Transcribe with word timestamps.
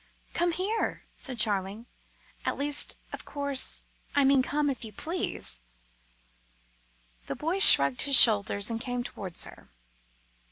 "Come 0.33 0.51
here," 0.53 1.03
said 1.15 1.37
Charling. 1.37 1.85
"At 2.43 2.57
least, 2.57 2.95
of 3.13 3.23
course, 3.23 3.83
I 4.15 4.23
mean 4.23 4.41
come, 4.41 4.67
if 4.67 4.83
you 4.83 4.91
please." 4.91 5.61
The 7.27 7.35
boy 7.35 7.59
shrugged 7.59 8.01
his 8.01 8.19
shoulders 8.19 8.71
and 8.71 8.81
came 8.81 9.03
towards 9.03 9.43
her. 9.45 9.69